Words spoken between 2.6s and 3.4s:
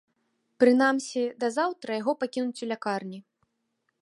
у лякарні.